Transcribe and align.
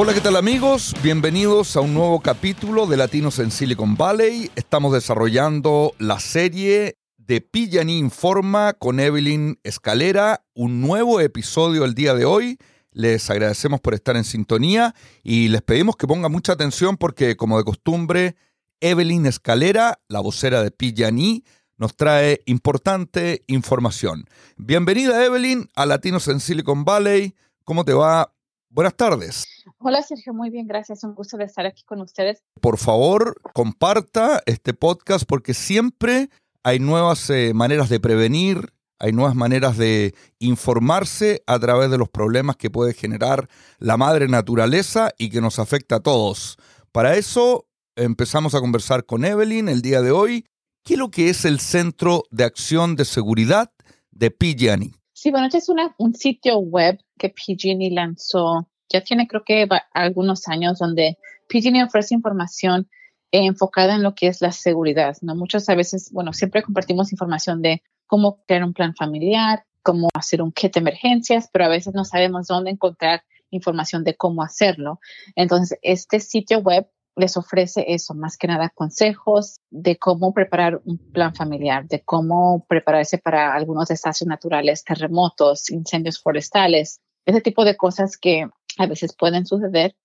Hola, 0.00 0.14
¿qué 0.14 0.20
tal 0.20 0.36
amigos? 0.36 0.94
Bienvenidos 1.02 1.74
a 1.74 1.80
un 1.80 1.92
nuevo 1.92 2.20
capítulo 2.20 2.86
de 2.86 2.96
Latinos 2.96 3.40
en 3.40 3.50
Silicon 3.50 3.96
Valley. 3.96 4.48
Estamos 4.54 4.92
desarrollando 4.92 5.92
la 5.98 6.20
serie 6.20 6.98
de 7.16 7.40
Pillaní 7.40 7.98
Informa 7.98 8.74
con 8.74 9.00
Evelyn 9.00 9.58
Escalera, 9.64 10.44
un 10.54 10.80
nuevo 10.80 11.18
episodio 11.18 11.84
el 11.84 11.94
día 11.94 12.14
de 12.14 12.26
hoy. 12.26 12.58
Les 12.92 13.28
agradecemos 13.28 13.80
por 13.80 13.92
estar 13.92 14.16
en 14.16 14.22
sintonía 14.22 14.94
y 15.24 15.48
les 15.48 15.62
pedimos 15.62 15.96
que 15.96 16.06
pongan 16.06 16.30
mucha 16.30 16.52
atención 16.52 16.96
porque, 16.96 17.36
como 17.36 17.58
de 17.58 17.64
costumbre, 17.64 18.36
Evelyn 18.78 19.26
Escalera, 19.26 19.98
la 20.06 20.20
vocera 20.20 20.62
de 20.62 20.70
Pillaní, 20.70 21.42
nos 21.76 21.96
trae 21.96 22.42
importante 22.46 23.42
información. 23.48 24.26
Bienvenida, 24.58 25.24
Evelyn, 25.24 25.68
a 25.74 25.86
Latinos 25.86 26.28
en 26.28 26.38
Silicon 26.38 26.84
Valley. 26.84 27.34
¿Cómo 27.64 27.84
te 27.84 27.94
va? 27.94 28.32
Buenas 28.70 28.94
tardes. 28.94 29.44
Hola 29.78 30.02
Sergio, 30.02 30.34
muy 30.34 30.50
bien, 30.50 30.66
gracias. 30.66 31.02
Un 31.04 31.14
gusto 31.14 31.36
de 31.36 31.44
estar 31.44 31.64
aquí 31.66 31.84
con 31.84 32.00
ustedes. 32.00 32.42
Por 32.60 32.78
favor, 32.78 33.40
comparta 33.54 34.42
este 34.46 34.74
podcast 34.74 35.24
porque 35.26 35.54
siempre 35.54 36.28
hay 36.62 36.78
nuevas 36.78 37.30
eh, 37.30 37.52
maneras 37.54 37.88
de 37.88 37.98
prevenir, 37.98 38.72
hay 38.98 39.12
nuevas 39.12 39.34
maneras 39.34 39.78
de 39.78 40.14
informarse 40.38 41.42
a 41.46 41.58
través 41.58 41.90
de 41.90 41.98
los 41.98 42.08
problemas 42.08 42.56
que 42.56 42.70
puede 42.70 42.92
generar 42.92 43.48
la 43.78 43.96
madre 43.96 44.28
naturaleza 44.28 45.12
y 45.16 45.30
que 45.30 45.40
nos 45.40 45.58
afecta 45.58 45.96
a 45.96 46.00
todos. 46.00 46.58
Para 46.92 47.16
eso 47.16 47.66
empezamos 47.96 48.54
a 48.54 48.60
conversar 48.60 49.06
con 49.06 49.24
Evelyn 49.24 49.68
el 49.68 49.82
día 49.82 50.02
de 50.02 50.10
hoy. 50.10 50.44
¿Qué 50.84 50.94
es 50.94 50.98
lo 50.98 51.10
que 51.10 51.30
es 51.30 51.44
el 51.44 51.60
Centro 51.60 52.24
de 52.30 52.44
Acción 52.44 52.96
de 52.96 53.04
Seguridad 53.04 53.72
de 54.10 54.30
PG&E? 54.30 54.97
Sí, 55.20 55.32
bueno, 55.32 55.46
este 55.46 55.58
es 55.58 55.68
un 55.98 56.14
sitio 56.14 56.60
web 56.60 56.96
que 57.18 57.30
PG&E 57.30 57.90
lanzó, 57.90 58.68
ya 58.88 59.00
tiene 59.00 59.26
creo 59.26 59.42
que 59.44 59.66
algunos 59.92 60.46
años, 60.46 60.78
donde 60.78 61.18
PG&E 61.48 61.82
ofrece 61.82 62.14
información 62.14 62.88
enfocada 63.32 63.96
en 63.96 64.04
lo 64.04 64.14
que 64.14 64.28
es 64.28 64.40
la 64.40 64.52
seguridad, 64.52 65.16
¿no? 65.22 65.34
Muchas 65.34 65.66
veces, 65.66 66.12
bueno, 66.12 66.32
siempre 66.32 66.62
compartimos 66.62 67.10
información 67.10 67.62
de 67.62 67.82
cómo 68.06 68.44
crear 68.46 68.62
un 68.62 68.72
plan 68.72 68.94
familiar, 68.94 69.64
cómo 69.82 70.08
hacer 70.14 70.40
un 70.40 70.52
kit 70.52 70.74
de 70.74 70.80
emergencias, 70.80 71.50
pero 71.52 71.64
a 71.64 71.68
veces 71.68 71.94
no 71.94 72.04
sabemos 72.04 72.46
dónde 72.46 72.70
encontrar 72.70 73.24
información 73.50 74.04
de 74.04 74.14
cómo 74.14 74.44
hacerlo. 74.44 75.00
Entonces, 75.34 75.80
este 75.82 76.20
sitio 76.20 76.60
web 76.60 76.86
les 77.18 77.36
ofrece 77.36 77.84
eso, 77.88 78.14
más 78.14 78.36
que 78.36 78.46
nada 78.46 78.70
consejos 78.70 79.60
de 79.70 79.98
cómo 79.98 80.32
preparar 80.32 80.80
un 80.84 80.98
plan 80.98 81.34
familiar, 81.34 81.86
de 81.86 82.02
cómo 82.02 82.64
prepararse 82.68 83.18
para 83.18 83.54
algunos 83.54 83.88
desastres 83.88 84.28
naturales, 84.28 84.84
terremotos, 84.84 85.70
incendios 85.70 86.20
forestales, 86.20 87.00
ese 87.26 87.40
tipo 87.40 87.64
de 87.64 87.76
cosas 87.76 88.16
que 88.16 88.48
a 88.78 88.86
veces 88.86 89.14
pueden 89.14 89.46
suceder 89.46 89.96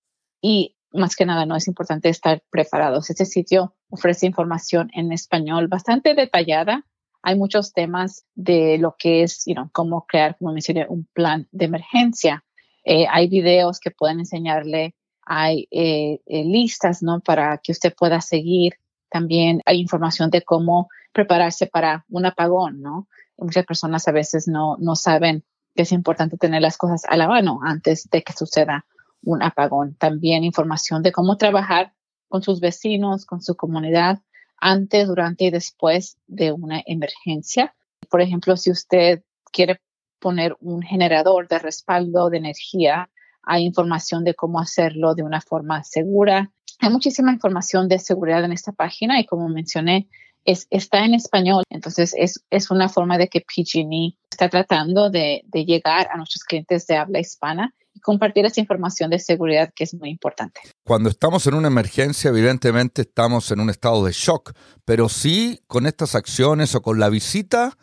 y 0.41 0.75
más 0.91 1.15
que 1.15 1.25
nada 1.25 1.45
no 1.45 1.55
es 1.55 1.67
importante 1.67 2.09
estar 2.09 2.43
preparados. 2.49 3.09
Este 3.09 3.25
sitio 3.25 3.75
ofrece 3.89 4.25
información 4.25 4.89
en 4.93 5.11
español 5.11 5.67
bastante 5.67 6.13
detallada. 6.13 6.85
Hay 7.21 7.37
muchos 7.37 7.73
temas 7.73 8.25
de 8.35 8.77
lo 8.77 8.95
que 8.97 9.23
es, 9.23 9.43
you 9.45 9.53
know, 9.53 9.69
cómo 9.71 10.05
crear, 10.07 10.37
como 10.37 10.51
mencioné, 10.51 10.85
un 10.87 11.07
plan 11.13 11.47
de 11.51 11.65
emergencia. 11.65 12.43
Eh, 12.83 13.05
hay 13.09 13.27
videos 13.27 13.79
que 13.79 13.91
pueden 13.91 14.19
enseñarle, 14.19 14.95
hay 15.25 15.67
eh, 15.71 16.21
eh, 16.25 16.43
listas, 16.43 17.03
¿no? 17.03 17.19
Para 17.21 17.57
que 17.57 17.71
usted 17.71 17.93
pueda 17.95 18.21
seguir. 18.21 18.73
También 19.09 19.61
hay 19.65 19.79
información 19.79 20.29
de 20.29 20.41
cómo 20.41 20.89
prepararse 21.11 21.67
para 21.67 22.05
un 22.09 22.25
apagón, 22.25 22.81
¿no? 22.81 23.07
Muchas 23.37 23.65
personas 23.65 24.07
a 24.07 24.11
veces 24.11 24.47
no, 24.47 24.77
no 24.79 24.95
saben 24.95 25.43
que 25.75 25.83
es 25.83 25.91
importante 25.91 26.37
tener 26.37 26.61
las 26.61 26.77
cosas 26.77 27.03
a 27.07 27.17
la 27.17 27.27
mano 27.27 27.59
antes 27.63 28.09
de 28.09 28.23
que 28.23 28.33
suceda 28.33 28.85
un 29.23 29.41
apagón. 29.41 29.95
También 29.95 30.43
información 30.43 31.01
de 31.03 31.11
cómo 31.11 31.37
trabajar 31.37 31.93
con 32.27 32.41
sus 32.43 32.59
vecinos, 32.59 33.25
con 33.25 33.41
su 33.41 33.55
comunidad, 33.55 34.19
antes, 34.57 35.07
durante 35.07 35.45
y 35.45 35.51
después 35.51 36.17
de 36.27 36.51
una 36.51 36.81
emergencia. 36.85 37.75
Por 38.09 38.21
ejemplo, 38.21 38.55
si 38.57 38.71
usted 38.71 39.23
quiere 39.51 39.81
poner 40.19 40.55
un 40.61 40.81
generador 40.81 41.47
de 41.47 41.59
respaldo 41.59 42.29
de 42.29 42.37
energía, 42.37 43.09
hay 43.43 43.63
información 43.63 44.23
de 44.23 44.33
cómo 44.33 44.59
hacerlo 44.59 45.15
de 45.15 45.23
una 45.23 45.41
forma 45.41 45.83
segura. 45.83 46.51
Hay 46.79 46.89
muchísima 46.89 47.31
información 47.31 47.87
de 47.87 47.99
seguridad 47.99 48.43
en 48.43 48.51
esta 48.51 48.71
página 48.71 49.19
y 49.19 49.25
como 49.25 49.47
mencioné, 49.49 50.07
es, 50.45 50.67
está 50.69 51.05
en 51.05 51.13
español. 51.13 51.63
Entonces 51.69 52.13
es, 52.17 52.43
es 52.49 52.71
una 52.71 52.89
forma 52.89 53.17
de 53.17 53.27
que 53.27 53.41
PG&E 53.41 54.17
está 54.29 54.49
tratando 54.49 55.09
de, 55.09 55.43
de 55.45 55.65
llegar 55.65 56.07
a 56.11 56.17
nuestros 56.17 56.43
clientes 56.43 56.87
de 56.87 56.97
habla 56.97 57.19
hispana 57.19 57.73
y 57.93 57.99
compartir 57.99 58.45
esa 58.45 58.59
información 58.59 59.09
de 59.11 59.19
seguridad 59.19 59.71
que 59.75 59.83
es 59.83 59.93
muy 59.93 60.09
importante. 60.09 60.61
Cuando 60.83 61.09
estamos 61.09 61.45
en 61.47 61.53
una 61.53 61.67
emergencia, 61.67 62.29
evidentemente 62.29 63.03
estamos 63.03 63.51
en 63.51 63.59
un 63.59 63.69
estado 63.69 64.03
de 64.03 64.11
shock, 64.11 64.53
pero 64.83 65.09
sí 65.09 65.61
con 65.67 65.85
estas 65.85 66.15
acciones 66.15 66.73
o 66.75 66.81
con 66.81 66.99
la 66.99 67.09
visita 67.09 67.77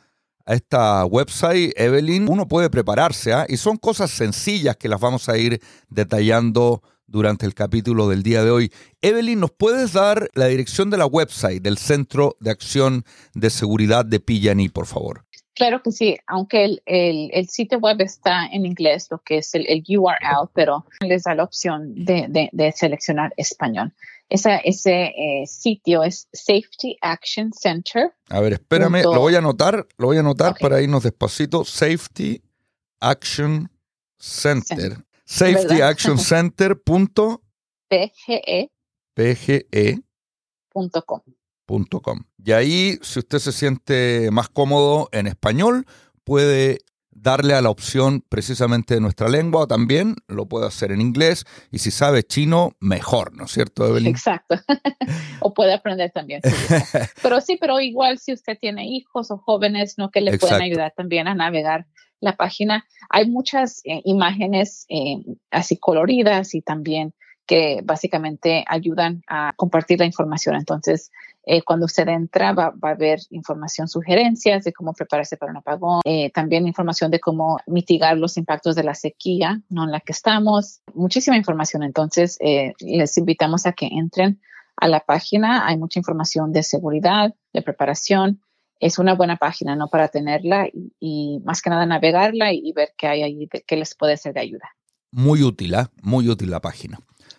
a 0.46 0.54
esta 0.54 1.04
website, 1.04 1.72
Evelyn, 1.76 2.28
uno 2.28 2.48
puede 2.48 2.70
prepararse 2.70 3.32
¿ah? 3.32 3.46
y 3.48 3.56
son 3.56 3.76
cosas 3.76 4.10
sencillas 4.10 4.76
que 4.76 4.88
las 4.88 5.00
vamos 5.00 5.28
a 5.28 5.38
ir 5.38 5.60
detallando 5.88 6.82
durante 7.06 7.44
el 7.44 7.54
capítulo 7.54 8.08
del 8.08 8.22
día 8.22 8.44
de 8.44 8.50
hoy. 8.50 8.72
Evelyn, 9.02 9.40
¿nos 9.40 9.50
puedes 9.50 9.92
dar 9.92 10.28
la 10.34 10.46
dirección 10.46 10.90
de 10.90 10.96
la 10.96 11.06
website 11.06 11.62
del 11.62 11.76
Centro 11.76 12.36
de 12.40 12.50
Acción 12.50 13.04
de 13.34 13.50
Seguridad 13.50 14.04
de 14.04 14.20
Pillaní, 14.20 14.68
por 14.68 14.86
favor? 14.86 15.24
Claro 15.54 15.82
que 15.82 15.92
sí, 15.92 16.16
aunque 16.26 16.78
el, 16.86 17.48
sitio 17.48 17.78
web 17.80 18.00
está 18.00 18.46
en 18.46 18.64
inglés, 18.64 19.08
lo 19.10 19.18
que 19.18 19.38
es 19.38 19.54
el, 19.54 19.84
URL, 19.88 20.48
pero 20.54 20.86
les 21.00 21.24
da 21.24 21.34
la 21.34 21.44
opción 21.44 21.92
de, 21.94 22.72
seleccionar 22.74 23.34
español. 23.36 23.92
Esa, 24.30 24.58
ese 24.58 25.06
eh, 25.06 25.44
sitio 25.48 26.04
es 26.04 26.28
Safety 26.32 26.96
Action 27.02 27.50
Center. 27.52 28.14
A 28.28 28.40
ver, 28.40 28.52
espérame, 28.54 29.02
lo 29.02 29.18
voy 29.18 29.34
a 29.34 29.38
anotar, 29.38 29.88
lo 29.98 30.06
voy 30.06 30.18
a 30.18 30.20
anotar 30.20 30.54
para 30.58 30.80
irnos 30.80 31.02
despacito. 31.02 31.64
Safety 31.64 32.40
Action 33.00 33.68
Center. 34.18 35.04
Safety 35.24 35.80
Action 35.80 36.16
Center. 36.20 36.80
PGE. 37.88 38.70
PGE. 39.14 40.00
Y 42.44 42.52
ahí, 42.52 42.98
si 43.02 43.18
usted 43.18 43.38
se 43.40 43.50
siente 43.50 44.30
más 44.30 44.48
cómodo 44.48 45.08
en 45.10 45.26
español, 45.26 45.86
puede 46.22 46.82
darle 47.10 47.54
a 47.54 47.62
la 47.62 47.70
opción 47.70 48.24
precisamente 48.28 48.94
de 48.94 49.00
nuestra 49.00 49.28
lengua 49.28 49.66
también, 49.66 50.16
lo 50.28 50.46
puede 50.46 50.66
hacer 50.66 50.92
en 50.92 51.00
inglés 51.00 51.44
y 51.70 51.78
si 51.78 51.90
sabe 51.90 52.22
chino, 52.22 52.72
mejor, 52.80 53.34
¿no 53.36 53.44
es 53.44 53.50
cierto, 53.52 53.86
Evelyn? 53.86 54.08
Exacto, 54.08 54.56
o 55.40 55.52
puede 55.52 55.74
aprender 55.74 56.10
también. 56.12 56.40
pero 57.22 57.40
sí, 57.40 57.58
pero 57.60 57.80
igual 57.80 58.18
si 58.18 58.32
usted 58.32 58.56
tiene 58.60 58.86
hijos 58.86 59.30
o 59.30 59.38
jóvenes, 59.38 59.94
¿no? 59.98 60.10
Que 60.10 60.20
le 60.20 60.38
pueden 60.38 60.62
ayudar 60.62 60.92
también 60.96 61.28
a 61.28 61.34
navegar 61.34 61.86
la 62.20 62.36
página. 62.36 62.84
Hay 63.08 63.28
muchas 63.28 63.80
eh, 63.84 64.02
imágenes 64.04 64.86
eh, 64.88 65.16
así 65.50 65.76
coloridas 65.76 66.54
y 66.54 66.62
también 66.62 67.14
que 67.46 67.80
básicamente 67.82 68.64
ayudan 68.68 69.22
a 69.26 69.54
compartir 69.56 69.98
la 69.98 70.06
información. 70.06 70.54
Entonces, 70.54 71.10
eh, 71.44 71.62
cuando 71.62 71.86
usted 71.86 72.08
entra, 72.08 72.52
va, 72.52 72.74
a 72.82 72.88
haber 72.88 73.20
información, 73.30 73.88
sugerencias 73.88 74.64
de 74.64 74.72
cómo 74.72 74.92
prepararse 74.92 75.36
para 75.36 75.52
un 75.52 75.58
apagón, 75.58 76.00
también 76.34 76.66
información 76.66 77.10
de 77.10 77.20
cómo 77.20 77.58
mitigar 77.66 78.16
los 78.18 78.36
impactos 78.36 78.76
de 78.76 78.84
la 78.84 78.94
sequía 78.94 79.62
¿no? 79.68 79.84
en 79.84 79.90
la 79.90 80.00
que 80.00 80.12
estamos. 80.12 80.80
Muchísima 80.94 81.36
información. 81.36 81.82
Entonces, 81.82 82.38
les 82.80 83.18
invitamos 83.18 83.66
a 83.66 83.72
que 83.72 83.86
entren 83.86 84.40
a 84.76 84.88
la 84.88 85.00
página. 85.00 85.66
Hay 85.66 85.78
mucha 85.78 85.98
información 85.98 86.52
de 86.52 86.62
seguridad, 86.62 87.34
de 87.52 87.62
preparación 87.62 88.40
es 88.80 88.98
una 88.98 89.14
buena 89.14 89.36
página, 89.36 89.76
¿no? 89.76 89.88
Para 89.88 90.08
tenerla 90.08 90.68
y, 90.72 91.40
más 91.44 91.60
que 91.60 91.70
nada 91.70 91.84
navegarla 91.86 92.52
y, 92.52 92.72
ver 92.72 92.94
qué 92.96 93.06
hay 93.06 93.22
ahí, 93.22 93.48
qué 93.66 93.76
les 93.76 93.94
puede 93.94 94.16
ser 94.16 94.32
de 94.32 94.40
ayuda. 94.40 94.70
Muy 95.12 95.42
útil, 95.42 95.74
¿eh? 95.74 95.86
muy 96.02 96.28
útil 96.28 96.50
la 96.50 96.60
página. 96.60 96.98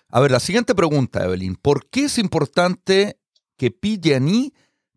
A 0.09 0.19
ver, 0.19 0.31
la 0.31 0.39
siguiente 0.39 0.75
pregunta, 0.75 1.23
Evelyn. 1.23 1.55
¿Por 1.55 1.89
qué 1.89 2.05
es 2.05 2.17
importante 2.19 3.19
que 3.61 3.69
PG&E 3.69 4.53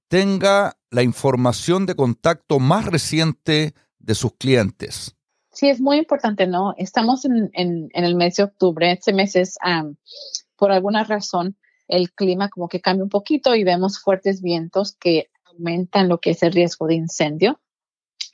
tenga 0.09 0.79
la 0.91 1.03
información 1.03 1.85
de 1.85 1.95
contacto 1.95 2.59
más 2.61 2.87
reciente 2.87 3.75
de 3.99 4.15
sus 4.15 4.33
clientes? 4.37 5.15
Sí, 5.53 5.69
es 5.69 5.83
muy 5.83 5.99
importante, 5.99 6.47
¿no? 6.47 6.73
Estamos 6.79 7.27
en, 7.27 7.51
el 7.93 8.15
mes 8.15 8.37
de 8.37 8.45
octubre. 8.45 8.91
Este 8.91 9.13
mes 9.13 9.37
es, 9.37 9.59
por 10.57 10.73
alguna 10.73 11.05
razón, 11.05 11.59
el 11.89 12.11
clima 12.13 12.49
como 12.49 12.69
que 12.69 12.81
cambia 12.81 13.05
un 13.05 13.11
poquito 13.11 13.55
y 13.55 13.65
vemos 13.65 14.01
fuertes 14.01 14.41
vientos 14.41 14.97
que 14.99 15.29
aumentan 15.45 16.09
lo 16.09 16.19
que 16.19 16.31
es 16.31 16.43
el 16.43 16.53
riesgo 16.53 16.87
de 16.87 16.95
incendio. 16.95 17.61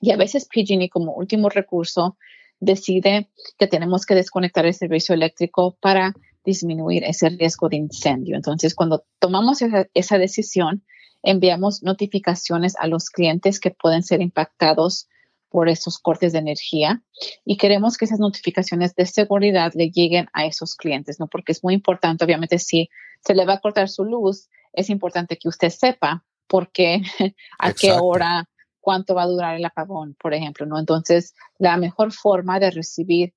Y 0.01 0.13
a 0.13 0.17
veces 0.17 0.47
PG&E 0.47 0.91
como 0.91 1.15
último 1.15 1.49
recurso 1.49 2.17
decide 2.61 3.33
que 3.59 3.67
tenemos 3.67 4.07
que 4.07 4.15
desconectar 4.15 4.65
el 4.65 4.75
servicio 4.75 5.13
eléctrico 5.13 5.77
para 5.81 6.15
disminuir 6.45 7.05
ese 7.05 7.29
riesgo 7.29 7.69
de 7.69 7.77
incendio. 7.77 8.37
Entonces, 8.37 8.75
cuando 8.75 9.05
tomamos 9.19 9.63
esa, 9.63 9.87
esa 9.95 10.19
decisión, 10.19 10.85
enviamos 11.23 11.83
notificaciones 11.83 12.75
a 12.79 12.87
los 12.87 13.11
clientes 13.11 13.61
que 13.61 13.71
pueden 13.71 14.03
ser 14.03 14.23
impactados 14.23 15.09
por 15.51 15.69
esos 15.69 15.99
cortes 15.99 16.33
de 16.33 16.39
energía 16.39 17.03
y 17.45 17.57
queremos 17.57 17.99
que 17.99 18.05
esas 18.05 18.21
notificaciones 18.21 18.95
de 18.95 19.05
seguridad 19.05 19.73
le 19.75 19.91
lleguen 19.91 20.29
a 20.33 20.47
esos 20.47 20.77
clientes, 20.77 21.19
¿no? 21.19 21.27
Porque 21.27 21.53
es 21.53 21.63
muy 21.65 21.75
importante, 21.75 22.25
obviamente, 22.25 22.59
si 22.59 22.89
se 23.21 23.35
le 23.35 23.45
va 23.45 23.55
a 23.55 23.61
cortar 23.61 23.89
su 23.89 24.05
luz, 24.05 24.49
es 24.73 24.89
importante 24.91 25.37
que 25.37 25.49
usted 25.49 25.71
sepa 25.71 26.25
por 26.47 26.71
qué, 26.71 27.03
a 27.59 27.73
qué 27.73 27.93
hora, 27.93 28.49
cuánto 28.81 29.15
va 29.15 29.25
a 29.25 29.27
durar 29.27 29.57
el 29.57 29.65
apagón, 29.65 30.17
por 30.21 30.35
ejemplo, 30.35 30.67
¿no? 30.67 30.79
Entonces, 30.79 31.35
la 31.59 31.77
mejor 31.77 32.13
forma 32.13 32.61
de 32.61 32.71
recibir 32.71 33.35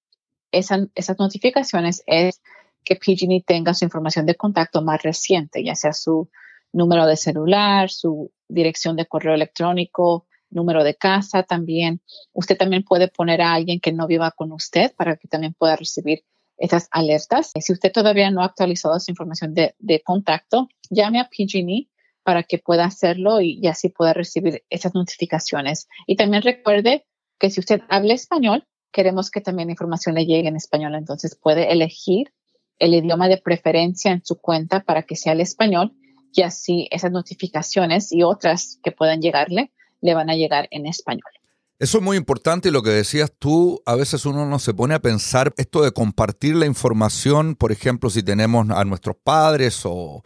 esas 0.52 1.18
notificaciones 1.18 2.04
es 2.06 2.42
que 2.84 2.96
PG&E 2.96 3.44
tenga 3.46 3.74
su 3.74 3.86
información 3.86 4.26
de 4.26 4.36
contacto 4.36 4.82
más 4.82 5.02
reciente, 5.02 5.64
ya 5.64 5.76
sea 5.76 5.94
su 5.94 6.30
número 6.72 7.06
de 7.06 7.16
celular, 7.16 7.90
su 7.90 8.32
dirección 8.48 8.96
de 8.96 9.06
correo 9.06 9.36
electrónico, 9.36 10.28
número 10.50 10.84
de 10.84 10.96
casa 10.96 11.44
también. 11.44 12.02
Usted 12.34 12.58
también 12.58 12.84
puede 12.84 13.08
poner 13.08 13.42
a 13.42 13.54
alguien 13.54 13.80
que 13.80 13.92
no 13.92 14.08
viva 14.08 14.32
con 14.32 14.52
usted 14.52 14.94
para 14.96 15.18
que 15.18 15.28
también 15.28 15.54
pueda 15.54 15.76
recibir 15.76 16.24
esas 16.58 16.88
alertas. 16.92 17.52
Si 17.60 17.74
usted 17.74 17.92
todavía 17.92 18.32
no 18.32 18.42
ha 18.42 18.46
actualizado 18.46 19.00
su 19.00 19.12
información 19.12 19.54
de, 19.54 20.02
contacto, 20.04 20.70
llame 20.90 21.20
a 21.20 21.30
PG&E 21.30 21.90
para 22.24 22.44
que 22.44 22.58
pueda 22.58 22.86
hacerlo 22.86 23.42
y, 23.42 23.60
y, 23.62 23.68
así 23.68 23.90
pueda 23.90 24.14
recibir 24.14 24.64
esas 24.70 24.94
notificaciones. 24.94 25.88
Y 26.08 26.16
también 26.16 26.44
recuerde 26.44 27.06
que 27.40 27.50
si 27.50 27.60
usted 27.60 27.82
habla 27.90 28.14
español, 28.14 28.66
queremos 28.92 29.30
que 29.30 29.42
también 29.42 29.68
la 29.68 29.74
información 29.74 30.16
le 30.16 30.26
llegue 30.26 30.48
en 30.48 30.56
español. 30.56 30.96
Entonces 30.96 31.36
puede 31.36 31.72
elegir 31.72 32.32
el 32.80 32.94
idioma 32.94 33.28
de 33.28 33.38
preferencia 33.38 34.12
en 34.12 34.24
su 34.24 34.40
cuenta 34.40 34.82
para 34.82 35.04
que 35.04 35.16
sea 35.16 35.34
el 35.34 35.42
español 35.42 35.94
y 36.34 36.42
así 36.42 36.88
esas 36.92 37.12
notificaciones 37.12 38.12
y 38.12 38.24
otras 38.24 38.80
que 38.84 38.92
puedan 38.92 39.22
llegarle 39.22 39.72
le 40.02 40.14
van 40.14 40.30
a 40.30 40.36
llegar 40.36 40.68
en 40.72 40.86
español. 40.86 41.32
Eso 41.80 41.98
es 41.98 42.04
muy 42.04 42.18
importante 42.18 42.70
y 42.70 42.72
lo 42.72 42.84
que 42.84 42.92
decías 42.92 43.34
tú, 43.38 43.82
a 43.86 43.96
veces 43.96 44.26
uno 44.26 44.46
no 44.46 44.60
se 44.60 44.74
pone 44.74 44.94
a 44.94 45.02
pensar 45.02 45.54
esto 45.58 45.82
de 45.82 45.92
compartir 45.92 46.56
la 46.56 46.66
información, 46.66 47.56
por 47.56 47.72
ejemplo, 47.72 48.10
si 48.10 48.24
tenemos 48.24 48.70
a 48.70 48.86
nuestros 48.86 49.18
padres 49.22 49.82
o, 49.84 50.24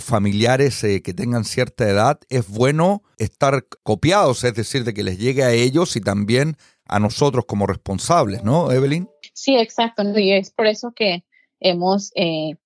familiares 0.00 0.82
eh, 0.82 1.00
que 1.00 1.14
tengan 1.14 1.44
cierta 1.44 1.88
edad, 1.88 2.18
es 2.28 2.48
bueno 2.48 3.04
estar 3.18 3.66
copiados, 3.84 4.42
es 4.42 4.52
decir, 4.54 4.82
de 4.82 4.92
que 4.92 5.04
les 5.04 5.16
llegue 5.16 5.44
a 5.44 5.52
ellos 5.52 5.94
y 5.94 6.00
también 6.00 6.56
a 6.86 6.98
nosotros 6.98 7.44
como 7.46 7.68
responsables, 7.68 8.42
¿no, 8.42 8.72
Evelyn? 8.72 9.08
Sí, 9.32 9.56
exacto. 9.56 10.02
Y 10.18 10.32
es 10.32 10.50
por 10.50 10.66
eso 10.66 10.92
que 10.92 11.22
hemos 11.60 12.12
eh, 12.14 12.56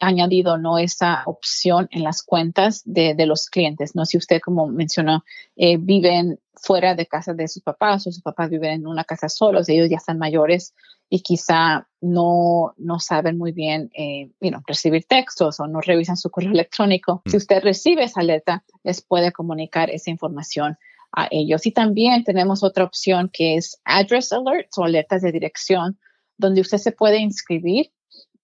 añadido 0.00 0.58
no 0.58 0.78
esa 0.78 1.22
opción 1.26 1.88
en 1.92 2.02
las 2.02 2.22
cuentas 2.22 2.82
de, 2.84 3.14
los 3.26 3.46
clientes. 3.46 3.94
No 3.94 4.06
si 4.06 4.16
usted, 4.16 4.40
como 4.40 4.66
mencionó, 4.66 5.24
eh, 5.56 5.76
viven 5.76 6.40
fuera 6.54 6.94
de 6.94 7.06
casa 7.06 7.34
de 7.34 7.48
sus 7.48 7.62
papás 7.62 8.06
o 8.06 8.12
sus 8.12 8.22
papás 8.22 8.50
viven 8.50 8.72
en 8.72 8.86
una 8.86 9.04
casa 9.04 9.28
solos, 9.28 9.68
ellos 9.68 9.88
ya 9.88 9.96
están 9.96 10.18
mayores 10.18 10.74
y 11.08 11.20
quizá 11.20 11.88
no, 12.00 12.74
no 12.76 12.98
saben 13.00 13.36
muy 13.36 13.52
bien 13.52 13.90
eh, 13.94 14.30
recibir 14.66 15.04
textos 15.04 15.58
o 15.60 15.66
no 15.66 15.80
revisan 15.80 16.16
su 16.16 16.30
correo 16.30 16.52
electrónico. 16.52 17.22
Si 17.26 17.36
mm. 17.36 17.38
usted 17.38 17.62
recibe 17.62 18.04
esa 18.04 18.20
alerta, 18.20 18.64
les 18.84 19.02
puede 19.02 19.32
comunicar 19.32 19.90
esa 19.90 20.10
información 20.10 20.78
a 21.12 21.28
ellos. 21.30 21.66
Y 21.66 21.72
también 21.72 22.24
tenemos 22.24 22.62
otra 22.62 22.84
opción 22.84 23.30
que 23.32 23.56
es 23.56 23.80
address 23.84 24.32
alerts 24.32 24.78
o 24.78 24.84
alertas 24.84 25.22
de 25.22 25.32
dirección, 25.32 25.98
donde 26.36 26.60
usted 26.60 26.78
se 26.78 26.92
puede 26.92 27.18
inscribir 27.18 27.90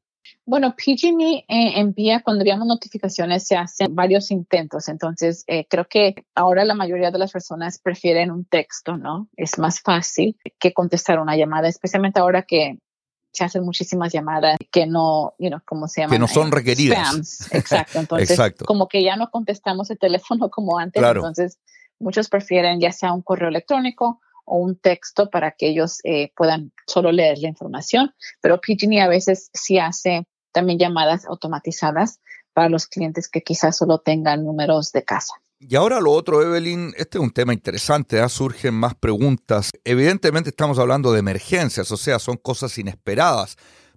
Bueno, 0.47 0.75
PG&E 0.75 1.45
eh, 1.47 1.79
envía, 1.79 2.21
cuando 2.21 2.41
enviamos 2.41 2.67
notificaciones, 2.67 3.47
se 3.47 3.55
hacen 3.55 3.95
varios 3.95 4.29
intentos. 4.29 4.89
Entonces, 4.89 5.43
eh, 5.47 5.65
creo 5.67 5.87
que 5.87 6.23
ahora 6.35 6.65
la 6.65 6.75
mayoría 6.75 7.09
de 7.09 7.17
las 7.17 7.31
personas 7.31 7.79
prefieren 7.79 8.29
un 8.29 8.45
texto, 8.45 8.97
¿no? 8.97 9.27
Es 9.37 9.57
más 9.57 9.81
fácil 9.81 10.37
que 10.59 10.73
contestar 10.73 11.19
una 11.19 11.35
llamada, 11.35 11.67
especialmente 11.67 12.19
ahora 12.19 12.43
que 12.43 12.77
se 13.35 13.43
hacen 13.43 13.63
muchísimas 13.63 14.13
llamadas 14.13 14.57
que 14.71 14.85
no, 14.85 15.33
you 15.37 15.49
know, 15.49 15.59
¿cómo 15.65 15.87
se 15.87 16.01
llama? 16.01 16.13
Que 16.13 16.19
no 16.19 16.27
son 16.27 16.51
requeridas. 16.51 17.51
Exacto. 17.51 17.99
Entonces, 17.99 18.39
como 18.65 18.87
que 18.87 19.03
ya 19.03 19.15
no 19.15 19.29
contestamos 19.29 19.89
el 19.91 19.99
teléfono 19.99 20.49
como 20.49 20.79
antes. 20.79 21.03
Entonces, 21.03 21.59
muchos 21.99 22.29
prefieren 22.29 22.79
ya 22.79 22.91
sea 22.91 23.13
un 23.13 23.21
correo 23.21 23.49
electrónico 23.49 24.21
o 24.45 24.57
un 24.57 24.77
texto 24.77 25.29
para 25.29 25.51
que 25.51 25.67
ellos 25.67 25.99
eh, 26.03 26.31
puedan 26.35 26.71
solo 26.87 27.11
leer 27.11 27.39
la 27.39 27.47
información. 27.47 28.13
Pero 28.41 28.61
PG&E 28.61 29.01
a 29.01 29.07
veces 29.07 29.49
sí 29.53 29.79
hace 29.79 30.27
también 30.51 30.79
llamadas 30.79 31.25
automatizadas 31.25 32.21
para 32.53 32.69
los 32.69 32.87
clientes 32.87 33.27
que 33.27 33.41
quizás 33.41 33.75
solo 33.75 33.99
tengan 33.99 34.45
números 34.45 34.91
de 34.93 35.03
casa. 35.03 35.33
Y 35.59 35.75
ahora 35.75 36.01
lo 36.01 36.11
otro, 36.11 36.41
Evelyn, 36.41 36.93
este 36.97 37.17
es 37.17 37.23
un 37.23 37.31
tema 37.31 37.53
interesante, 37.53 38.19
¿eh? 38.19 38.29
surgen 38.29 38.73
más 38.73 38.93
preguntas. 38.93 39.71
Evidentemente 39.85 40.49
estamos 40.49 40.79
hablando 40.79 41.13
de 41.13 41.19
emergencias, 41.19 41.91
o 41.91 41.97
sea, 41.97 42.19
son 42.19 42.35
cosas 42.35 42.77
inesperadas, 42.77 43.55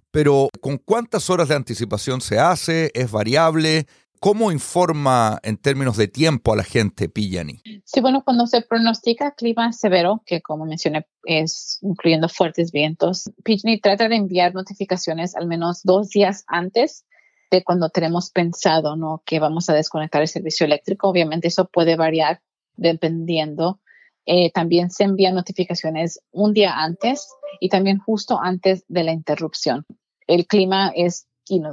pero 0.09 0.49
¿con 0.61 0.77
cuántas 0.77 1.29
horas 1.29 1.49
de 1.49 1.55
anticipación 1.55 2.21
se 2.21 2.39
hace? 2.39 2.91
¿Es 2.93 3.11
variable? 3.11 3.87
¿Cómo 4.21 4.51
informa 4.51 5.39
en 5.43 5.57
términos 5.57 5.97
de 5.97 6.07
tiempo 6.07 6.53
a 6.53 6.57
la 6.57 6.63
gente 6.63 7.07
Pillani? 7.07 7.61
Sí, 7.85 8.01
bueno, 8.01 8.23
cuando 8.23 8.47
se 8.47 8.61
pronostica 8.61 9.31
clima 9.31 9.71
severo, 9.71 10.23
que 10.25 10.41
como 10.41 10.65
mencioné 10.65 11.07
es 11.23 11.79
incluyendo 11.81 12.27
fuertes 12.29 12.71
vientos, 12.71 13.31
PG&E 13.43 13.79
trata 13.81 14.09
de 14.09 14.15
enviar 14.15 14.53
notificaciones 14.53 15.35
al 15.35 15.47
menos 15.47 15.81
dos 15.83 16.09
días 16.09 16.43
antes 16.47 17.05
de 17.51 17.63
cuando 17.63 17.89
tenemos 17.89 18.31
pensado, 18.31 18.95
¿no? 18.95 19.21
Que 19.25 19.39
vamos 19.39 19.69
a 19.69 19.73
desconectar 19.73 20.21
el 20.21 20.27
servicio 20.27 20.65
eléctrico. 20.65 21.09
Obviamente 21.09 21.47
eso 21.47 21.65
puede 21.65 21.95
variar 21.95 22.41
dependiendo. 22.75 23.79
Eh, 24.25 24.51
también 24.51 24.91
se 24.91 25.05
envían 25.05 25.35
notificaciones 25.35 26.21
un 26.31 26.53
día 26.53 26.73
antes 26.75 27.27
y 27.59 27.69
también 27.69 27.99
justo 27.99 28.39
antes 28.41 28.83
de 28.87 29.03
la 29.03 29.11
interrupción. 29.11 29.85
El 30.27 30.45
clima 30.45 30.91
es 30.95 31.27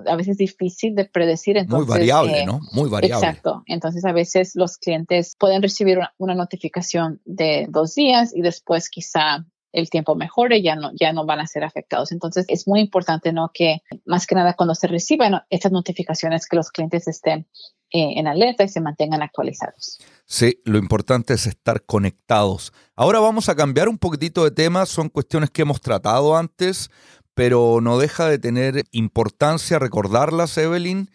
a 0.06 0.16
veces 0.16 0.38
difícil 0.38 0.94
de 0.94 1.04
predecir. 1.04 1.56
Entonces, 1.56 1.86
Muy 1.86 1.98
variable, 1.98 2.40
eh, 2.40 2.46
¿no? 2.46 2.60
Muy 2.72 2.88
variable. 2.88 3.26
Exacto. 3.26 3.62
Entonces, 3.66 4.04
a 4.04 4.12
veces 4.12 4.52
los 4.54 4.78
clientes 4.78 5.36
pueden 5.38 5.62
recibir 5.62 5.98
una, 6.18 6.34
notificación 6.34 7.20
de 7.24 7.66
dos 7.68 7.94
días 7.94 8.34
y 8.34 8.40
después 8.40 8.88
quizá 8.88 9.44
el 9.76 9.90
tiempo 9.90 10.14
mejore, 10.16 10.62
ya 10.62 10.74
no, 10.74 10.90
ya 10.98 11.12
no 11.12 11.26
van 11.26 11.38
a 11.38 11.46
ser 11.46 11.62
afectados. 11.62 12.10
Entonces, 12.10 12.46
es 12.48 12.66
muy 12.66 12.80
importante, 12.80 13.32
¿no? 13.32 13.50
Que 13.52 13.82
más 14.06 14.26
que 14.26 14.34
nada 14.34 14.54
cuando 14.54 14.74
se 14.74 14.86
reciban 14.86 15.42
estas 15.50 15.70
notificaciones, 15.70 16.46
que 16.48 16.56
los 16.56 16.70
clientes 16.70 17.06
estén 17.06 17.46
eh, 17.92 18.14
en 18.16 18.26
alerta 18.26 18.64
y 18.64 18.68
se 18.68 18.80
mantengan 18.80 19.22
actualizados. 19.22 19.98
Sí, 20.24 20.62
lo 20.64 20.78
importante 20.78 21.34
es 21.34 21.46
estar 21.46 21.84
conectados. 21.84 22.72
Ahora 22.96 23.20
vamos 23.20 23.50
a 23.50 23.54
cambiar 23.54 23.90
un 23.90 23.98
poquitito 23.98 24.44
de 24.44 24.50
tema, 24.50 24.86
son 24.86 25.10
cuestiones 25.10 25.50
que 25.50 25.62
hemos 25.62 25.82
tratado 25.82 26.38
antes, 26.38 26.90
pero 27.34 27.80
no 27.82 27.98
deja 27.98 28.30
de 28.30 28.38
tener 28.38 28.84
importancia 28.92 29.78
recordarlas, 29.78 30.56
Evelyn, 30.56 31.10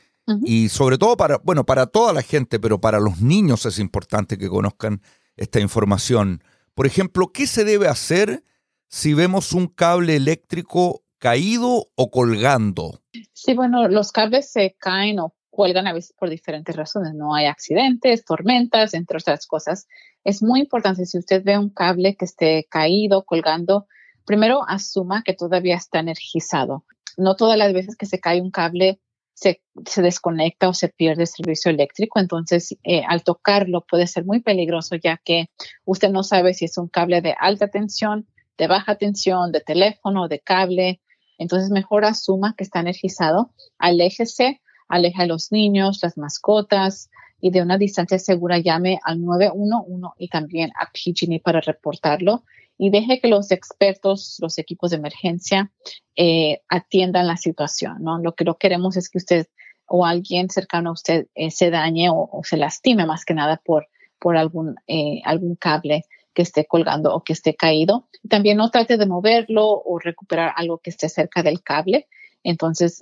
y 0.46 0.70
sobre 0.70 0.98
todo 0.98 1.18
para, 1.18 1.40
bueno, 1.44 1.66
para 1.66 1.88
toda 1.88 2.14
la 2.14 2.22
gente, 2.22 2.60
pero 2.60 2.80
para 2.80 3.00
los 3.00 3.22
niños 3.22 3.66
es 3.66 3.80
importante 3.80 4.38
que 4.38 4.48
conozcan 4.48 5.02
esta 5.36 5.60
información. 5.60 6.42
Por 6.74 6.86
ejemplo, 6.86 7.32
¿qué 7.34 7.48
se 7.48 7.66
debe 7.66 7.88
hacer 7.90 8.44
si 8.92 9.14
vemos 9.14 9.54
un 9.54 9.68
cable 9.68 10.18
eléctrico 10.18 11.04
caído 11.18 11.88
o 11.96 12.12
colgando? 12.12 13.02
Sí, 13.34 13.54
bueno, 13.54 13.88
los 13.88 14.12
cables 14.12 14.52
se 14.52 14.76
caen 14.78 15.20
o 15.20 15.34
cuelgan 15.50 15.88
a 15.88 15.94
veces 15.94 16.14
por 16.18 16.30
diferentes 16.30 16.76
razones. 16.76 17.14
No 17.14 17.34
hay 17.34 17.46
accidentes, 17.46 18.26
tormentas, 18.26 18.94
entre 18.94 19.18
otras 19.18 19.48
cosas. 19.48 19.88
Es 20.24 20.44
muy 20.44 20.60
importante 20.60 21.06
si 21.06 21.18
usted 21.18 21.42
ve 21.44 21.58
un 21.58 21.70
cable 21.70 22.16
que 22.16 22.26
esté 22.26 22.68
caído, 22.70 23.24
colgando, 23.24 23.88
primero 24.26 24.68
asuma 24.68 25.24
que 25.24 25.34
todavía 25.34 25.78
está 25.78 26.00
energizado. 26.00 26.86
No 27.18 27.36
todas 27.36 27.58
las 27.58 27.74
veces 27.74 27.96
que 27.96 28.06
se 28.06 28.20
cae 28.20 28.42
un 28.42 28.52
cable 28.52 29.00
se, 29.34 29.62
desconecta 30.02 30.70
o 30.70 30.74
se 30.74 30.90
pierde 30.90 31.24
el 31.24 31.28
servicio 31.28 31.72
eléctrico. 31.72 32.20
Entonces, 32.20 32.78
eh, 32.84 33.04
al 33.08 33.24
tocarlo 33.24 33.86
puede 33.90 34.06
ser 34.08 34.26
muy 34.26 34.42
peligroso 34.42 34.96
ya 34.96 35.20
que 35.24 35.48
usted 35.86 36.10
no 36.10 36.24
sabe 36.24 36.54
si 36.54 36.66
es 36.66 36.78
un 36.78 36.88
cable 36.88 37.22
de 37.22 37.36
alta 37.40 37.68
tensión, 37.68 38.28
de 38.58 38.68
baja 38.68 38.96
tensión, 38.96 39.52
de 39.52 39.62
teléfono, 39.62 40.28
de 40.28 40.40
cable. 40.40 41.02
Entonces, 41.38 41.70
mejor 41.72 42.06
asuma 42.06 42.56
que 42.58 42.64
está 42.64 42.80
energizado, 42.80 43.52
aléjese, 43.78 44.62
aleja 44.88 45.24
a 45.24 45.28
los 45.28 45.52
niños, 45.52 46.00
las 46.04 46.18
mascotas 46.18 47.10
y 47.40 47.50
de 47.50 47.62
una 47.62 47.78
distancia 47.78 48.20
segura 48.20 48.60
llame 48.60 49.00
al 49.04 49.22
911 49.24 50.16
y 50.18 50.28
también 50.28 50.72
a 50.76 50.92
PG&E 50.92 51.40
para 51.40 51.62
reportarlo 51.62 52.44
y 52.78 52.90
deje 52.90 53.20
que 53.20 53.28
los 53.28 53.52
expertos, 53.52 54.38
los 54.42 54.58
equipos 54.58 54.90
de 54.90 54.98
emergencia 54.98 55.72
eh, 56.16 56.62
atiendan 56.68 57.28
la 57.28 57.38
situación, 57.38 57.98
¿no? 58.02 58.18
Lo 58.18 58.34
que 58.34 58.44
no 58.44 58.58
queremos 58.58 58.98
es 58.98 59.08
que 59.08 59.20
usted 59.20 59.48
o 59.86 60.04
alguien 60.04 60.50
cercano 60.50 60.90
a 60.90 60.94
usted 60.94 61.28
eh, 61.36 61.52
se 61.52 61.70
dañe 61.70 62.10
o, 62.10 62.42
se 62.44 62.58
lastime 62.58 63.06
más 63.06 63.24
que 63.24 63.36
nada 63.36 63.62
por, 63.64 63.88
por 64.18 64.36
algún, 64.36 64.78
eh, 64.88 65.22
algún 65.26 65.56
cable 65.56 66.06
que 66.34 66.42
esté 66.42 66.66
colgando 66.66 67.14
o 67.14 67.24
que 67.24 67.34
esté 67.34 67.56
caído. 67.56 68.08
También 68.30 68.58
no 68.58 68.70
trate 68.72 68.98
de 68.98 69.06
moverlo 69.06 69.82
o 69.86 70.00
recuperar 70.00 70.54
algo 70.56 70.80
que 70.80 70.90
esté 70.90 71.10
cerca 71.10 71.44
del 71.44 71.62
cable. 71.62 72.08
Entonces, 72.44 73.02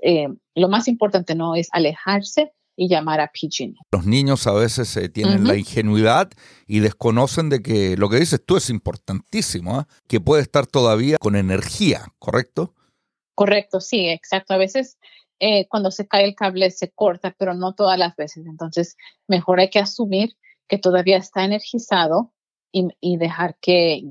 lo 0.56 0.68
más 0.68 0.88
importante 0.88 1.34
no 1.34 1.56
es 1.56 1.70
alejarse, 1.72 2.54
y 2.80 2.88
llamar 2.88 3.20
a 3.20 3.28
PG. 3.28 3.74
Los 3.92 4.06
niños 4.06 4.48
a 4.48 4.54
veces 4.54 4.96
eh, 4.96 5.10
tienen 5.10 5.46
la 5.46 5.58
ingenuidad 5.58 6.30
y 6.66 6.80
desconocen 6.80 7.50
de 7.50 7.62
que 7.62 7.98
lo 7.98 8.08
que 8.10 8.22
dices 8.22 8.42
tú 8.44 8.56
es 8.56 8.70
importantísimo, 8.70 9.80
¿ah? 9.80 9.88
que 10.08 10.22
puede 10.22 10.42
estar 10.42 10.66
todavía 10.66 11.18
con 11.18 11.36
energía, 11.36 12.06
¿correcto? 12.20 12.74
Correcto, 13.36 13.82
sí, 13.82 14.08
exacto. 14.08 14.54
A 14.54 14.58
veces 14.58 14.98
eh, 15.42 15.68
cuando 15.68 15.92
se 15.92 16.08
cae 16.08 16.24
el 16.24 16.36
cable 16.36 16.72
se 16.72 16.90
corta, 16.90 17.36
pero 17.38 17.54
no 17.54 17.76
todas 17.76 18.00
las 18.00 18.16
veces. 18.16 18.46
Entonces, 18.48 18.96
mejor 19.28 19.60
hay 19.60 19.70
que 19.70 19.80
asumir 19.80 20.38
que 20.70 20.78
todavía 20.78 21.18
está 21.18 21.44
energizado 21.44 22.32
y, 22.72 23.18
dejar 23.18 23.56
que 23.62 24.04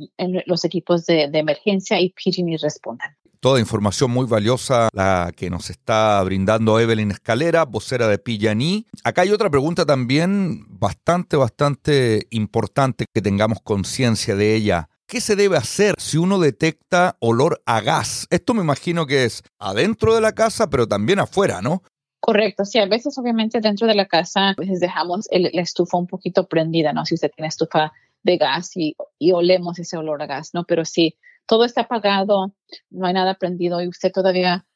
los 0.46 0.64
equipos 0.64 1.06
de, 1.06 1.28
de 1.28 1.38
emergencia 1.38 2.00
y 2.00 2.10
PG&E 2.10 2.58
respondan. 2.58 3.16
Toda 3.40 3.60
información 3.60 4.10
muy 4.10 4.26
valiosa 4.26 4.88
la 4.92 5.32
que 5.36 5.48
nos 5.48 5.70
está 5.70 6.20
brindando 6.24 6.80
Evelyn 6.80 7.12
Escalera, 7.12 7.64
vocera 7.64 8.08
de 8.08 8.18
Pillaní. 8.18 8.86
Acá 9.04 9.22
hay 9.22 9.30
otra 9.30 9.48
pregunta 9.48 9.86
también 9.86 10.64
bastante, 10.68 11.36
bastante 11.36 12.26
importante 12.30 13.04
que 13.14 13.22
tengamos 13.22 13.60
conciencia 13.62 14.34
de 14.34 14.56
ella. 14.56 14.88
¿Qué 15.06 15.20
se 15.20 15.36
debe 15.36 15.56
hacer 15.56 15.94
si 15.98 16.18
uno 16.18 16.40
detecta 16.40 17.16
olor 17.20 17.62
a 17.64 17.80
gas? 17.80 18.26
Esto 18.30 18.54
me 18.54 18.62
imagino 18.62 19.06
que 19.06 19.24
es 19.24 19.44
adentro 19.60 20.16
de 20.16 20.20
la 20.20 20.32
casa, 20.32 20.68
pero 20.68 20.88
también 20.88 21.20
afuera, 21.20 21.62
¿no? 21.62 21.82
Correcto, 22.20 22.64
sí, 22.64 22.80
a 22.80 22.86
veces 22.86 23.16
obviamente 23.18 23.60
dentro 23.60 23.86
de 23.86 23.94
la 23.94 24.06
casa 24.06 24.48
a 24.48 24.54
veces 24.54 24.80
dejamos 24.80 25.28
la 25.30 25.62
estufa 25.62 25.96
un 25.96 26.08
poquito 26.08 26.48
prendida, 26.48 26.92
¿no? 26.92 27.06
Si 27.06 27.14
usted 27.14 27.30
tiene 27.34 27.48
estufa 27.48 27.92
de 28.28 28.36
gas 28.36 28.76
y, 28.76 28.94
olemos 29.32 29.78
ese 29.78 29.96
olor 29.96 30.22
a 30.22 30.26
gas, 30.26 30.50
¿no? 30.52 30.64
Pero 30.64 30.84
sí, 30.84 31.18
todo 31.46 31.64
está 31.64 31.82
apagado, 31.82 32.54
no 32.90 33.06
hay 33.06 33.14
nada 33.14 33.34
prendido 33.34 33.80
y 33.82 33.88
usted 33.88 34.12
todavía 34.12 34.66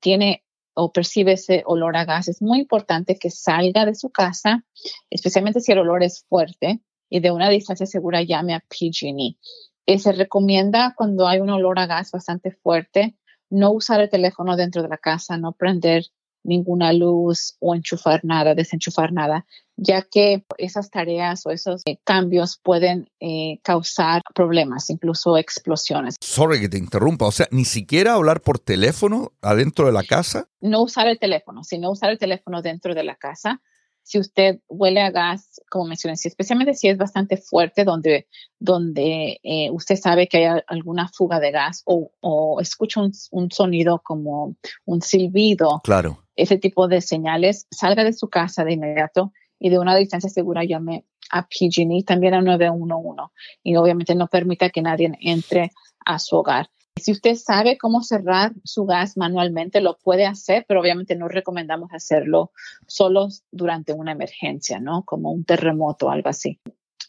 tiene 0.00 0.44
o 0.74 0.92
percibe 0.92 1.32
ese 1.32 1.62
olor 1.66 1.96
a 1.96 2.04
gas, 2.04 2.28
es 2.28 2.42
muy 2.42 2.58
importante 2.60 3.18
que 3.18 3.30
salga 3.30 3.84
de 3.84 3.94
su 3.94 4.10
casa, 4.10 4.64
especialmente 5.10 5.60
si 5.60 5.72
el 5.72 5.78
olor 5.78 6.02
es 6.02 6.24
fuerte 6.28 6.80
y 7.08 7.20
de 7.20 7.30
una 7.30 7.48
distancia 7.48 7.86
segura 7.86 8.22
llame 8.22 8.54
a 8.54 8.60
PG&E. 8.60 9.36
Eh, 9.86 9.98
se 9.98 10.12
recomienda 10.12 10.94
cuando 10.96 11.26
hay 11.26 11.40
un 11.40 11.50
olor 11.50 11.78
a 11.78 11.86
gas 11.86 12.10
bastante 12.10 12.52
fuerte, 12.52 13.16
no 13.50 13.72
usar 13.72 14.00
el 14.00 14.10
teléfono 14.10 14.56
dentro 14.56 14.82
de 14.82 14.88
la 14.88 14.98
casa, 14.98 15.36
no 15.36 15.52
prender 15.52 16.04
ninguna 16.42 16.92
luz 16.92 17.56
o 17.60 17.74
enchufar 17.74 18.24
nada, 18.24 18.54
desenchufar 18.54 19.12
nada, 19.12 19.46
ya 19.76 20.02
que 20.02 20.44
esas 20.58 20.90
tareas 20.90 21.46
o 21.46 21.50
esos 21.50 21.82
eh, 21.86 21.98
cambios 22.04 22.58
pueden 22.62 23.10
eh, 23.20 23.60
causar 23.62 24.22
problemas, 24.34 24.90
incluso 24.90 25.36
explosiones. 25.36 26.16
Sorry 26.20 26.60
que 26.60 26.68
te 26.68 26.78
interrumpa, 26.78 27.26
o 27.26 27.32
sea, 27.32 27.46
ni 27.50 27.64
siquiera 27.64 28.14
hablar 28.14 28.40
por 28.40 28.58
teléfono 28.58 29.32
adentro 29.40 29.86
de 29.86 29.92
la 29.92 30.02
casa. 30.02 30.48
No 30.60 30.82
usar 30.82 31.06
el 31.06 31.18
teléfono, 31.18 31.62
sino 31.64 31.90
usar 31.90 32.10
el 32.10 32.18
teléfono 32.18 32.62
dentro 32.62 32.94
de 32.94 33.04
la 33.04 33.14
casa. 33.14 33.62
Si 34.08 34.18
usted 34.18 34.60
huele 34.68 35.00
a 35.00 35.10
gas, 35.10 35.60
como 35.70 35.84
mencioné, 35.84 36.14
especialmente 36.22 36.74
si 36.74 36.88
es 36.88 36.96
bastante 36.96 37.36
fuerte, 37.36 37.84
donde, 37.84 38.26
donde 38.58 39.38
eh, 39.42 39.70
usted 39.70 39.96
sabe 39.96 40.28
que 40.28 40.38
hay 40.46 40.60
alguna 40.66 41.08
fuga 41.08 41.40
de 41.40 41.50
gas 41.50 41.82
o, 41.84 42.10
o 42.20 42.60
escucha 42.60 43.02
un, 43.02 43.12
un 43.30 43.50
sonido 43.50 44.00
como 44.02 44.56
un 44.86 45.02
silbido. 45.02 45.80
Claro 45.84 46.24
ese 46.38 46.56
tipo 46.56 46.86
de 46.86 47.00
señales, 47.00 47.66
salga 47.70 48.04
de 48.04 48.12
su 48.12 48.28
casa 48.28 48.64
de 48.64 48.74
inmediato 48.74 49.32
y 49.58 49.70
de 49.70 49.78
una 49.78 49.96
distancia 49.96 50.30
segura 50.30 50.64
llame 50.64 51.04
a 51.30 51.42
PG&E, 51.42 52.04
también 52.04 52.32
a 52.34 52.40
911 52.40 53.34
y 53.64 53.74
obviamente 53.74 54.14
no 54.14 54.28
permita 54.28 54.70
que 54.70 54.80
nadie 54.80 55.10
entre 55.20 55.72
a 56.06 56.18
su 56.20 56.36
hogar. 56.36 56.70
Si 56.98 57.12
usted 57.12 57.34
sabe 57.34 57.78
cómo 57.78 58.02
cerrar 58.02 58.52
su 58.64 58.84
gas 58.84 59.16
manualmente, 59.16 59.80
lo 59.80 59.98
puede 59.98 60.26
hacer, 60.26 60.64
pero 60.66 60.80
obviamente 60.80 61.16
no 61.16 61.28
recomendamos 61.28 61.90
hacerlo 61.92 62.52
solo 62.86 63.28
durante 63.50 63.92
una 63.92 64.12
emergencia, 64.12 64.80
¿no? 64.80 65.04
Como 65.04 65.30
un 65.30 65.44
terremoto 65.44 66.06
o 66.06 66.10
algo 66.10 66.28
así. 66.28 66.60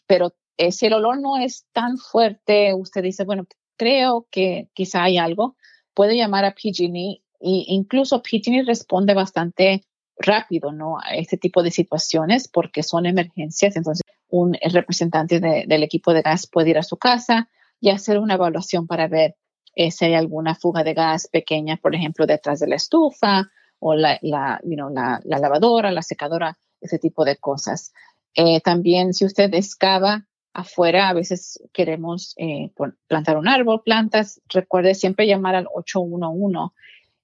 Pero 0.06 0.34
eh, 0.56 0.72
si 0.72 0.86
el 0.86 0.94
olor 0.94 1.20
no 1.20 1.38
es 1.38 1.66
tan 1.72 1.96
fuerte, 1.96 2.74
usted 2.74 3.02
dice, 3.02 3.24
bueno, 3.24 3.46
creo 3.76 4.26
que 4.30 4.68
quizá 4.74 5.04
hay 5.04 5.16
algo, 5.16 5.56
puede 5.94 6.16
llamar 6.16 6.44
a 6.44 6.54
PG&E 6.54 7.22
y 7.40 7.64
incluso 7.68 8.22
PG&E 8.22 8.64
responde 8.64 9.14
bastante 9.14 9.86
rápido 10.18 10.72
¿no? 10.72 10.98
a 10.98 11.14
este 11.14 11.38
tipo 11.38 11.62
de 11.62 11.70
situaciones 11.70 12.46
porque 12.48 12.82
son 12.82 13.06
emergencias. 13.06 13.76
Entonces, 13.76 14.02
un 14.28 14.56
representante 14.72 15.40
del 15.40 15.82
equipo 15.82 16.12
de 16.12 16.22
gas 16.22 16.46
puede 16.46 16.70
ir 16.70 16.78
a 16.78 16.82
su 16.82 16.96
casa 16.96 17.48
y 17.80 17.90
hacer 17.90 18.18
una 18.18 18.34
evaluación 18.34 18.86
para 18.86 19.08
ver 19.08 19.36
eh, 19.74 19.90
si 19.90 20.04
hay 20.04 20.14
alguna 20.14 20.54
fuga 20.54 20.84
de 20.84 20.94
gas 20.94 21.28
pequeña, 21.28 21.76
por 21.76 21.94
ejemplo, 21.94 22.26
detrás 22.26 22.60
de 22.60 22.66
la 22.66 22.76
estufa 22.76 23.50
o 23.78 23.94
la, 23.94 24.18
la, 24.22 24.60
la, 24.62 25.20
lavadora, 25.24 25.90
la 25.90 26.02
secadora, 26.02 26.58
ese 26.80 26.98
tipo 26.98 27.24
de 27.24 27.36
cosas. 27.36 27.92
Eh, 28.34 28.60
también, 28.60 29.14
si 29.14 29.24
usted 29.24 29.52
excava 29.54 30.26
afuera, 30.52 31.08
a 31.08 31.12
veces 31.12 31.62
queremos 31.72 32.34
eh, 32.36 32.70
plantar 33.06 33.38
un 33.38 33.48
árbol, 33.48 33.82
plantas, 33.84 34.40
recuerde 34.48 34.94
siempre 34.94 35.26
llamar 35.26 35.54
al 35.54 35.68
811 35.72 36.74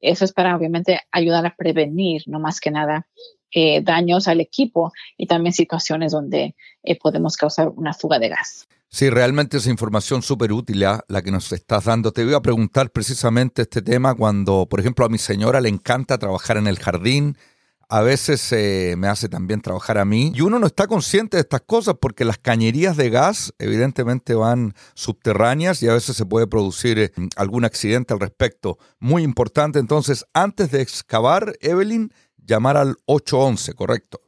eso 0.00 0.24
es 0.24 0.32
para 0.32 0.54
obviamente 0.54 1.00
ayudar 1.10 1.46
a 1.46 1.56
prevenir, 1.56 2.22
no 2.26 2.38
más 2.38 2.60
que 2.60 2.70
nada, 2.70 3.06
daños 3.82 4.28
al 4.28 4.40
equipo 4.40 4.92
y 5.16 5.26
también 5.26 5.54
situaciones 5.54 6.12
donde 6.12 6.54
podemos 7.00 7.38
causar 7.38 7.70
una 7.70 7.94
fuga 7.94 8.18
de 8.18 8.28
gas. 8.28 8.68
Sí, 8.88 9.10
realmente 9.10 9.56
es 9.58 9.66
información 9.66 10.22
súper 10.22 10.52
útil 10.52 10.84
¿ah? 10.84 11.04
la 11.08 11.22
que 11.22 11.30
nos 11.30 11.52
estás 11.52 11.84
dando. 11.84 12.12
Te 12.12 12.24
voy 12.24 12.34
a 12.34 12.40
preguntar 12.40 12.90
precisamente 12.90 13.62
este 13.62 13.82
tema 13.82 14.14
cuando, 14.14 14.66
por 14.70 14.80
ejemplo, 14.80 15.04
a 15.04 15.08
mi 15.08 15.18
señora 15.18 15.60
le 15.60 15.68
encanta 15.68 16.18
trabajar 16.18 16.56
en 16.56 16.66
el 16.66 16.78
jardín, 16.78 17.36
a 17.88 18.00
veces 18.00 18.50
eh, 18.52 18.94
me 18.96 19.06
hace 19.06 19.28
también 19.28 19.60
trabajar 19.60 19.98
a 19.98 20.04
mí. 20.04 20.32
Y 20.34 20.40
uno 20.40 20.58
no 20.58 20.66
está 20.66 20.86
consciente 20.86 21.36
de 21.36 21.42
estas 21.42 21.60
cosas 21.62 21.96
porque 22.00 22.24
las 22.24 22.38
cañerías 22.38 22.96
de 22.96 23.10
gas 23.10 23.54
evidentemente 23.58 24.34
van 24.34 24.72
subterráneas 24.94 25.82
y 25.82 25.88
a 25.88 25.92
veces 25.94 26.16
se 26.16 26.26
puede 26.26 26.46
producir 26.46 26.98
eh, 26.98 27.12
algún 27.36 27.64
accidente 27.64 28.14
al 28.14 28.20
respecto. 28.20 28.78
Muy 28.98 29.22
importante 29.22 29.78
entonces, 29.78 30.24
antes 30.32 30.70
de 30.70 30.82
excavar, 30.82 31.56
Evelyn, 31.60 32.12
llamar 32.38 32.76
al 32.76 32.96
811, 33.06 33.74
¿correcto? 33.74 34.20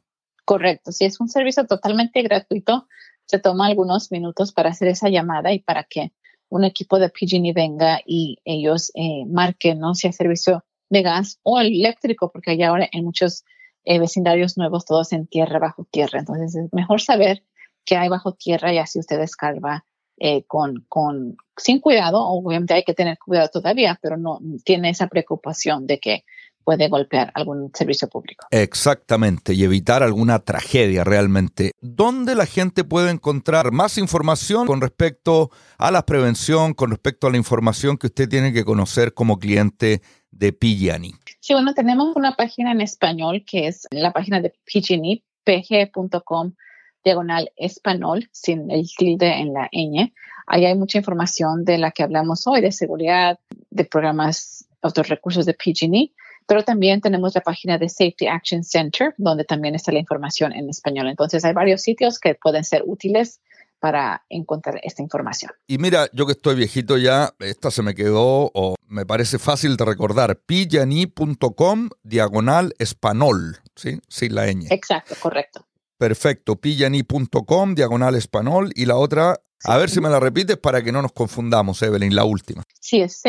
Correcto, 0.45 0.91
si 0.91 1.05
es 1.05 1.19
un 1.19 1.29
servicio 1.29 1.65
totalmente 1.65 2.21
gratuito, 2.23 2.87
se 3.29 3.37
toma 3.37 3.67
algunos 3.67 4.11
minutos 4.11 4.51
para 4.51 4.71
hacer 4.71 4.87
esa 4.87 5.07
llamada 5.07 5.53
y 5.53 5.59
para 5.59 5.83
que 5.83 6.13
un 6.49 6.63
equipo 6.63 6.97
de 6.97 7.09
PG&E 7.09 7.53
venga 7.53 7.99
y 8.03 8.39
ellos 8.43 8.91
eh, 8.95 9.23
marquen 9.27 9.77
¿no? 9.77 9.93
si 9.93 10.07
hay 10.07 10.13
servicio 10.13 10.65
de 10.89 11.03
gas 11.03 11.39
o 11.43 11.59
eléctrico, 11.59 12.31
porque 12.31 12.51
hay 12.51 12.63
ahora 12.63 12.89
en 12.91 13.05
muchos 13.05 13.43
eh, 13.85 13.99
vecindarios 13.99 14.57
nuevos 14.57 14.83
todos 14.83 15.13
en 15.13 15.27
tierra, 15.27 15.59
bajo 15.59 15.85
tierra. 15.91 16.17
Entonces 16.17 16.55
es 16.55 16.73
mejor 16.73 17.01
saber 17.01 17.43
que 17.85 17.97
hay 17.97 18.09
bajo 18.09 18.33
tierra 18.33 18.73
y 18.73 18.79
así 18.79 18.97
usted 18.97 19.19
escarba 19.21 19.85
eh, 20.17 20.43
con, 20.47 20.83
con, 20.89 21.37
sin 21.55 21.81
cuidado. 21.81 22.25
Obviamente 22.25 22.73
hay 22.73 22.83
que 22.83 22.95
tener 22.95 23.19
cuidado 23.19 23.49
todavía, 23.49 23.99
pero 24.01 24.17
no 24.17 24.39
tiene 24.65 24.89
esa 24.89 25.05
preocupación 25.05 25.85
de 25.85 25.99
que 25.99 26.23
puede 26.69 26.87
golpear 26.87 27.31
algún 27.33 27.71
servicio 27.73 28.07
público. 28.07 28.45
Exactamente, 28.51 29.55
y 29.55 29.63
evitar 29.63 30.03
alguna 30.03 30.37
tragedia 30.37 31.03
realmente. 31.03 31.71
¿Dónde 31.81 32.35
la 32.35 32.45
gente 32.45 32.83
puede 32.83 33.09
encontrar 33.09 33.71
más 33.71 33.97
información 33.97 34.67
con 34.67 34.79
respecto 34.79 35.49
a 35.79 35.89
la 35.89 36.05
prevención, 36.05 36.75
con 36.75 36.91
respecto 36.91 37.25
a 37.25 37.31
la 37.31 37.37
información 37.37 37.97
que 37.97 38.05
usted 38.05 38.29
tiene 38.29 38.53
que 38.53 38.63
conocer 38.63 39.15
como 39.15 39.39
cliente 39.39 40.03
de 40.29 40.53
PG&E. 40.53 41.13
Sí, 41.39 41.53
bueno, 41.53 41.73
tenemos 41.73 42.15
una 42.15 42.35
página 42.35 42.71
en 42.71 42.81
español 42.81 43.43
que 43.47 43.65
es 43.65 43.87
la 43.89 44.13
página 44.13 44.39
de 44.39 44.51
PG&E, 44.51 45.23
pg.com 45.43 46.53
diagonal 47.03 47.51
español, 47.55 48.29
sin 48.31 48.69
el 48.69 48.87
tilde 48.95 49.39
en 49.39 49.53
la 49.53 49.69
ñ. 49.71 50.13
Ahí 50.45 50.65
hay 50.65 50.75
mucha 50.75 50.99
información 50.99 51.65
de 51.65 51.79
la 51.79 51.89
que 51.89 52.03
hablamos 52.03 52.45
hoy, 52.45 52.61
de 52.61 52.71
seguridad, 52.71 53.39
de 53.71 53.85
programas, 53.85 54.67
otros 54.81 55.07
recursos 55.07 55.47
de 55.47 55.55
PG&E, 55.55 56.11
pero 56.49 56.63
también 56.63 56.99
tenemos 56.99 57.35
la 57.35 57.41
página 57.41 57.77
de 57.77 57.87
Safety 57.89 58.25
Action 58.25 58.63
Center, 58.63 59.13
donde 59.19 59.43
también 59.43 59.75
está 59.75 59.91
la 59.91 59.99
información 59.99 60.51
en 60.51 60.67
español. 60.67 61.07
Entonces, 61.07 61.45
hay 61.45 61.53
varios 61.53 61.83
sitios 61.83 62.17
que 62.17 62.33
pueden 62.33 62.63
ser 62.63 62.81
útiles 62.87 63.39
para 63.77 64.25
encontrar 64.29 64.79
esta 64.81 65.03
información. 65.03 65.51
Y 65.67 65.77
mira, 65.77 66.09
yo 66.11 66.25
que 66.25 66.31
estoy 66.31 66.55
viejito 66.55 66.97
ya, 66.97 67.35
esta 67.37 67.69
se 67.69 67.83
me 67.83 67.93
quedó 67.93 68.49
o 68.55 68.73
me 68.87 69.05
parece 69.05 69.37
fácil 69.37 69.77
de 69.77 69.85
recordar, 69.85 70.39
pillani.com 70.39 71.89
diagonal 72.01 72.73
español, 72.79 73.59
¿sí? 73.75 73.99
Sin 74.07 74.33
la 74.33 74.51
ñ. 74.51 74.65
Exacto, 74.71 75.13
correcto. 75.19 75.67
Perfecto, 75.99 76.55
pillani.com 76.55 77.75
diagonal 77.75 78.15
español 78.15 78.71
y 78.73 78.85
la 78.87 78.95
otra, 78.95 79.39
a 79.65 79.77
ver 79.77 79.91
si 79.91 80.01
me 80.01 80.09
la 80.09 80.19
repites 80.19 80.57
para 80.57 80.81
que 80.81 80.91
no 80.91 81.03
nos 81.03 81.11
confundamos, 81.11 81.79
Evelyn, 81.83 82.15
la 82.15 82.23
última. 82.23 82.63
Sí, 82.79 83.01
es 83.01 83.21